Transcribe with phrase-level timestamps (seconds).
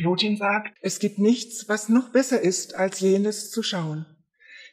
[0.00, 4.06] Plotin sagt, es gibt nichts, was noch besser ist, als jenes zu schauen.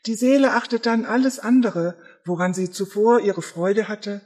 [0.06, 4.22] Die Seele achtet dann alles andere, woran sie zuvor ihre Freude hatte,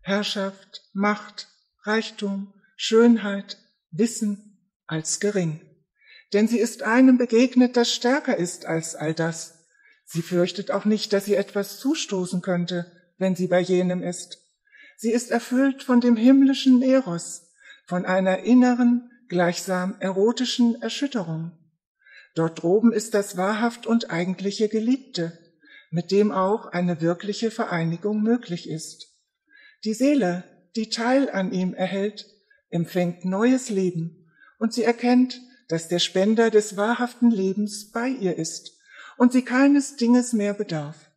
[0.00, 1.48] Herrschaft, Macht,
[1.82, 3.58] Reichtum, Schönheit,
[3.90, 5.60] Wissen, als gering.
[6.32, 9.66] Denn sie ist einem begegnet, das stärker ist als all das.
[10.04, 14.38] Sie fürchtet auch nicht, dass sie etwas zustoßen könnte, wenn sie bei jenem ist.
[14.96, 17.50] Sie ist erfüllt von dem himmlischen Eros,
[17.86, 21.52] von einer inneren, gleichsam erotischen Erschütterung.
[22.34, 25.38] Dort droben ist das wahrhaft und eigentliche Geliebte,
[25.90, 29.08] mit dem auch eine wirkliche Vereinigung möglich ist.
[29.84, 30.44] Die Seele,
[30.76, 32.26] die Teil an ihm erhält,
[32.70, 38.78] empfängt neues Leben und sie erkennt, dass der Spender des wahrhaften Lebens bei ihr ist
[39.16, 41.10] und sie keines Dinges mehr bedarf.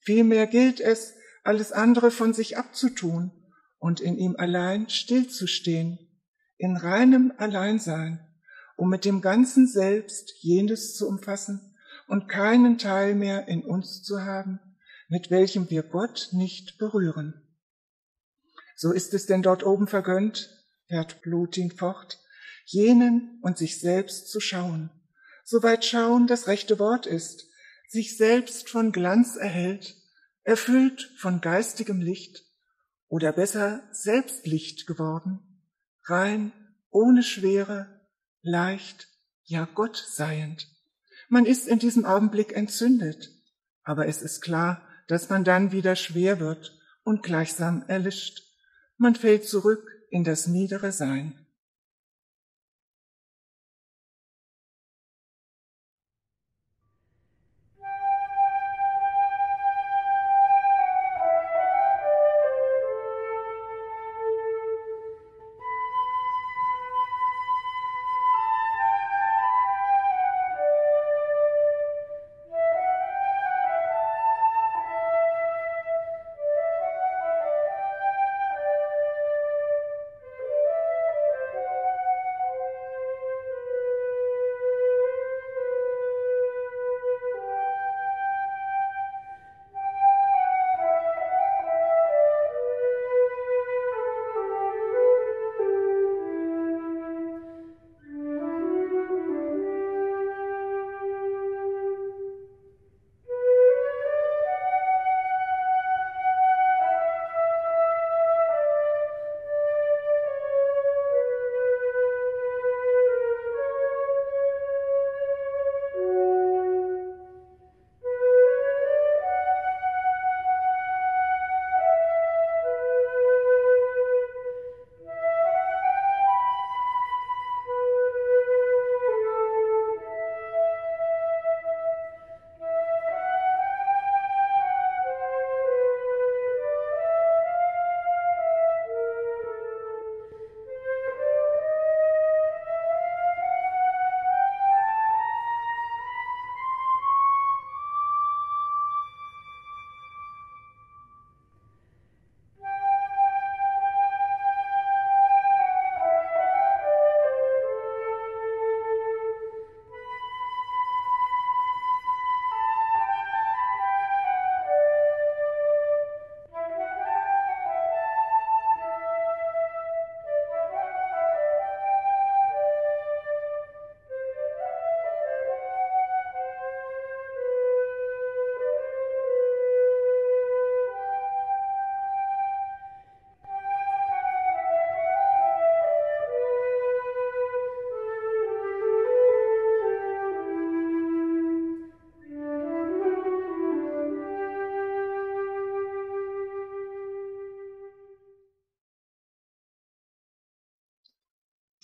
[0.00, 3.32] Vielmehr gilt es, alles andere von sich abzutun
[3.78, 5.98] und in ihm allein stillzustehen,
[6.62, 8.24] in reinem Alleinsein,
[8.76, 11.74] um mit dem ganzen Selbst jenes zu umfassen
[12.06, 14.60] und keinen Teil mehr in uns zu haben,
[15.08, 17.42] mit welchem wir Gott nicht berühren.
[18.76, 22.20] So ist es denn dort oben vergönnt, fährt Blutin fort,
[22.64, 24.90] jenen und sich selbst zu schauen,
[25.42, 27.48] soweit schauen das rechte Wort ist,
[27.88, 29.96] sich selbst von Glanz erhält,
[30.44, 32.44] erfüllt von geistigem Licht
[33.08, 35.51] oder besser Selbstlicht geworden,
[36.04, 36.52] rein,
[36.90, 37.86] ohne Schwere,
[38.42, 39.08] leicht,
[39.44, 40.68] ja Gott seiend.
[41.28, 43.30] Man ist in diesem Augenblick entzündet,
[43.84, 48.42] aber es ist klar, dass man dann wieder schwer wird und gleichsam erlischt.
[48.96, 51.41] Man fällt zurück in das niedere Sein.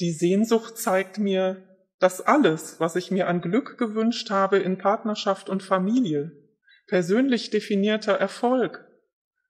[0.01, 1.63] Die Sehnsucht zeigt mir,
[1.99, 6.33] dass alles, was ich mir an Glück gewünscht habe in Partnerschaft und Familie,
[6.87, 8.87] persönlich definierter Erfolg,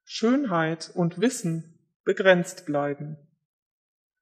[0.05, 3.19] Schönheit und Wissen begrenzt bleiben.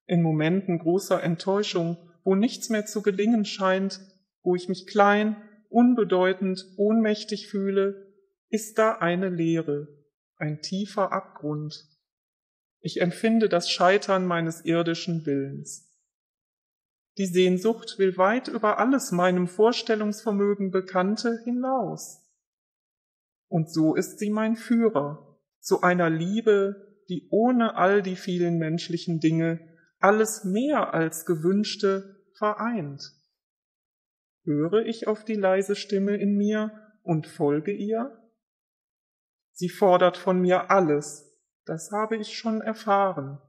[0.06, 4.00] In Momenten großer Enttäuschung, wo nichts mehr zu gelingen scheint,
[4.42, 5.36] wo ich mich klein,
[5.68, 8.12] unbedeutend, ohnmächtig fühle,
[8.48, 9.86] ist da eine Leere,
[10.36, 11.86] ein tiefer Abgrund.
[12.80, 15.85] Ich empfinde das Scheitern meines irdischen Willens.
[17.18, 22.22] Die Sehnsucht will weit über alles meinem Vorstellungsvermögen Bekannte hinaus.
[23.48, 29.20] Und so ist sie mein Führer zu einer Liebe, die ohne all die vielen menschlichen
[29.20, 29.60] Dinge
[29.98, 33.12] alles mehr als gewünschte vereint.
[34.42, 36.70] Höre ich auf die leise Stimme in mir
[37.02, 38.22] und folge ihr?
[39.52, 41.34] Sie fordert von mir alles,
[41.64, 43.40] das habe ich schon erfahren.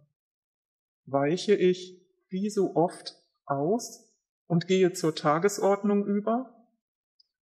[1.06, 3.17] Weiche ich, wie so oft,
[3.48, 4.14] aus
[4.46, 6.54] und gehe zur Tagesordnung über?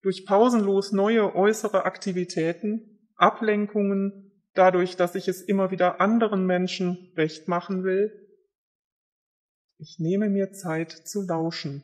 [0.02, 7.48] Durch pausenlos neue äußere Aktivitäten, Ablenkungen, dadurch, dass ich es immer wieder anderen Menschen recht
[7.48, 8.12] machen will?
[9.78, 11.82] Ich nehme mir Zeit zu lauschen,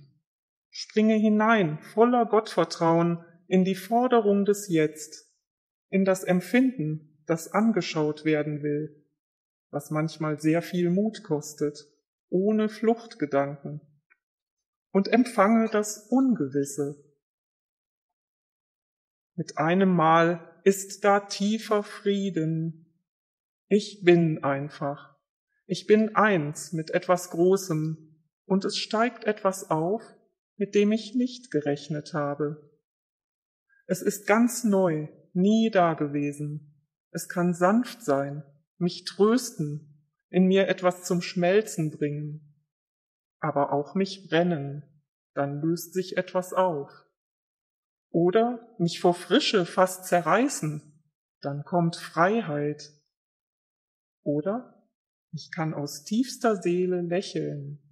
[0.70, 5.32] springe hinein voller Gottvertrauen in die Forderung des Jetzt,
[5.90, 9.04] in das Empfinden, das angeschaut werden will,
[9.70, 11.86] was manchmal sehr viel Mut kostet,
[12.30, 13.80] ohne Fluchtgedanken,
[14.98, 16.96] und empfange das Ungewisse.
[19.36, 22.92] Mit einem Mal ist da tiefer Frieden.
[23.68, 25.16] Ich bin einfach.
[25.66, 30.02] Ich bin eins mit etwas Großem und es steigt etwas auf,
[30.56, 32.68] mit dem ich nicht gerechnet habe.
[33.86, 36.74] Es ist ganz neu, nie dagewesen.
[37.12, 38.42] Es kann sanft sein,
[38.78, 42.47] mich trösten, in mir etwas zum Schmelzen bringen,
[43.40, 44.82] aber auch mich brennen,
[45.34, 46.90] dann löst sich etwas auf.
[48.10, 51.02] Oder mich vor Frische fast zerreißen,
[51.40, 52.90] dann kommt Freiheit.
[54.22, 54.88] Oder
[55.32, 57.87] ich kann aus tiefster Seele lächeln,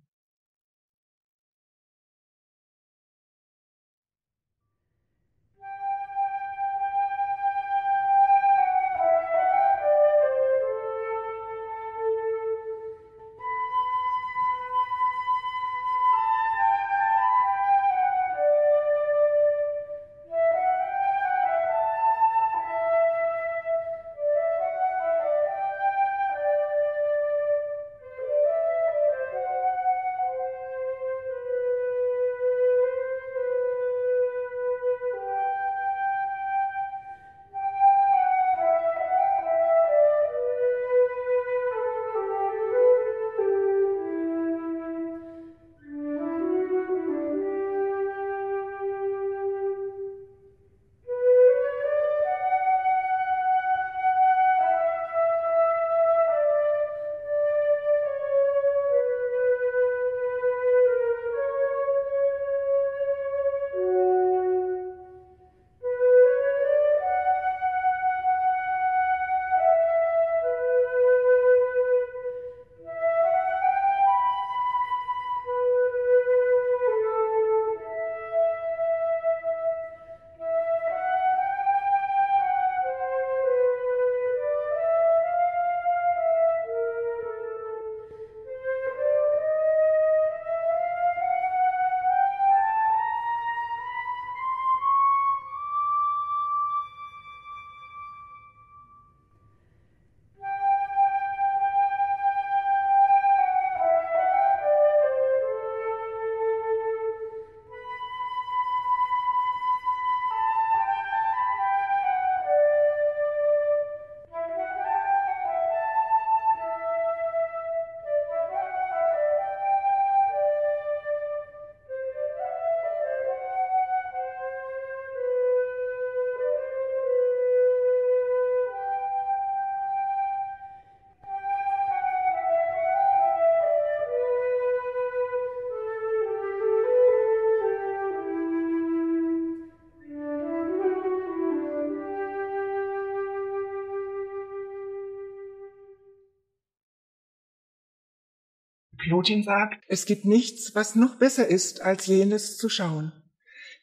[149.17, 153.13] Plotin sagt, es gibt nichts, was noch besser ist, als jenes zu schauen.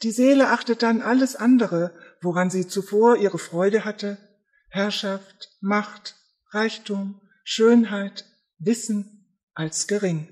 [0.03, 4.19] Die Seele achtet dann alles andere, woran sie zuvor ihre Freude hatte,
[4.69, 6.17] Herrschaft, Macht,
[6.51, 8.25] Reichtum, Schönheit,
[8.59, 9.25] Wissen,
[9.55, 10.27] als gering.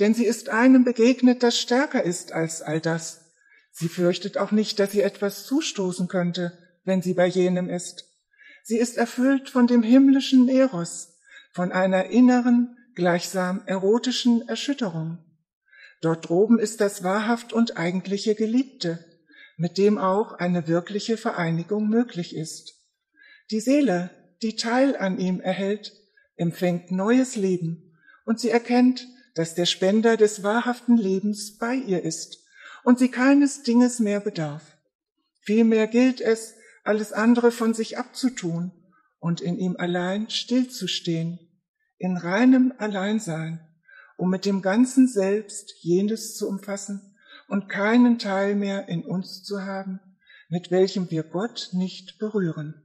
[0.00, 3.34] Denn sie ist einem begegnet, das stärker ist als all das.
[3.70, 8.08] Sie fürchtet auch nicht, dass sie etwas zustoßen könnte, wenn sie bei jenem ist.
[8.62, 11.18] Sie ist erfüllt von dem himmlischen Eros,
[11.52, 15.18] von einer inneren, gleichsam erotischen Erschütterung.
[16.00, 19.04] Dort droben ist das wahrhaft und eigentliche Geliebte,
[19.56, 22.74] mit dem auch eine wirkliche Vereinigung möglich ist.
[23.50, 24.10] Die Seele,
[24.42, 25.92] die Teil an ihm erhält,
[26.36, 32.44] empfängt neues Leben und sie erkennt, dass der Spender des wahrhaften Lebens bei ihr ist
[32.84, 34.76] und sie keines Dinges mehr bedarf.
[35.40, 38.72] Vielmehr gilt es, alles andere von sich abzutun
[39.20, 41.38] und in ihm allein stillzustehen
[42.02, 43.60] in reinem Alleinsein,
[44.16, 47.16] um mit dem ganzen Selbst jenes zu umfassen
[47.46, 50.00] und keinen Teil mehr in uns zu haben,
[50.48, 52.82] mit welchem wir Gott nicht berühren.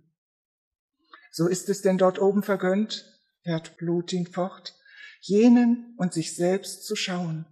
[1.32, 4.76] So ist es denn dort oben vergönnt, fährt Blutin fort,
[5.20, 7.48] jenen und sich selbst zu schauen,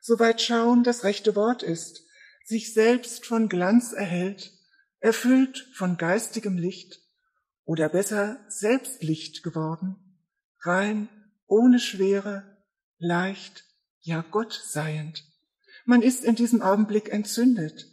[0.00, 2.04] soweit schauen das rechte Wort ist,
[2.44, 4.52] sich selbst von Glanz erhält,
[5.00, 7.00] erfüllt von geistigem Licht
[7.64, 9.96] oder besser selbst Licht geworden,
[10.68, 11.08] rein,
[11.46, 12.44] ohne Schwere,
[12.98, 13.64] leicht,
[14.00, 15.24] ja Gott seiend.
[15.84, 17.86] Man ist in diesem Augenblick entzündet,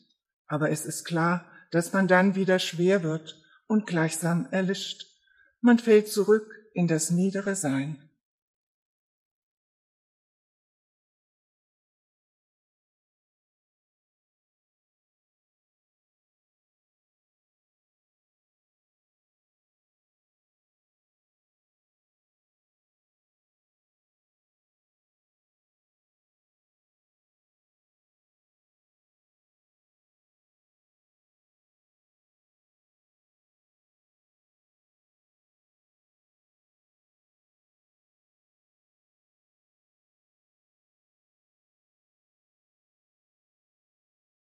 [0.48, 5.08] aber es ist klar, dass man dann wieder schwer wird und gleichsam erlischt.
[5.62, 8.05] Man fällt zurück in das niedere Sein.